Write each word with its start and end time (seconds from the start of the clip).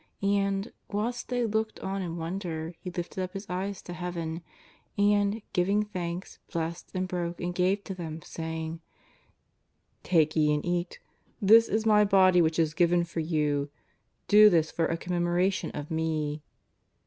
And, 0.23 0.71
whilst 0.89 1.29
they 1.29 1.45
looked 1.45 1.79
on 1.81 2.01
in 2.01 2.17
wonder, 2.17 2.73
He 2.79 2.89
lifted 2.89 3.21
up 3.23 3.33
His 3.33 3.47
eyes 3.51 3.83
to 3.83 3.93
Heaven, 3.93 4.41
and, 4.97 5.43
giving 5.53 5.83
thanks, 5.85 6.39
blessed, 6.51 6.89
and 6.95 7.07
broke, 7.07 7.39
and 7.39 7.53
gave 7.53 7.83
to 7.83 7.93
them, 7.93 8.19
saying: 8.23 8.77
^^ 9.99 10.01
Take 10.01 10.35
ye 10.35 10.55
and 10.55 10.65
eat, 10.65 10.97
this 11.39 11.67
is 11.69 11.85
My 11.85 12.03
Body 12.03 12.41
which 12.41 12.57
is 12.57 12.73
given 12.73 13.03
for 13.03 13.19
you. 13.19 13.69
Do 14.27 14.49
this 14.49 14.71
for 14.71 14.87
a 14.87 14.97
commemoration 14.97 15.69
of 15.69 15.91
Me." 15.91 16.41